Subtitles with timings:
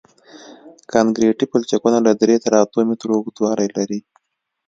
[0.91, 3.99] کانکریټي پلچکونه له درې تر اتو مترو اوږدوالی لري